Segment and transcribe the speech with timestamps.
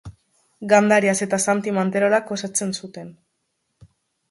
[0.71, 3.15] Gandarias eta Santi Manterolak osatzen zuten.